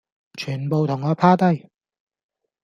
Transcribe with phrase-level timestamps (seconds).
[0.35, 1.69] 全部同我趴低